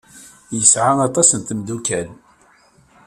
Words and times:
Yesɛa 0.55 0.93
aṭas 1.07 1.29
n 1.33 1.41
tmeddukal. 1.41 2.07